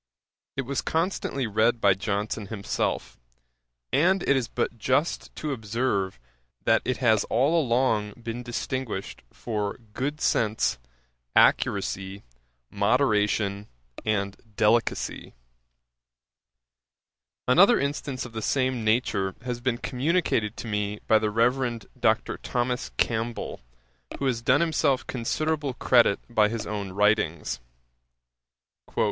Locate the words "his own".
26.49-26.91